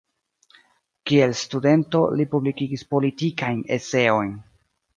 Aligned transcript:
Kiel 1.11 1.35
studento 1.41 2.01
li 2.21 2.27
publikigis 2.33 2.87
politikajn 2.97 3.63
eseojn. 3.79 4.37